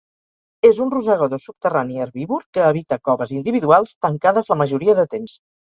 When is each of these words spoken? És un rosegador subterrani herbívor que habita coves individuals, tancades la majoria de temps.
És 0.69 0.79
un 0.85 0.93
rosegador 0.93 1.41
subterrani 1.43 2.01
herbívor 2.05 2.47
que 2.57 2.65
habita 2.71 3.01
coves 3.11 3.37
individuals, 3.43 3.97
tancades 4.07 4.53
la 4.55 4.59
majoria 4.65 4.99
de 5.03 5.11
temps. 5.17 5.41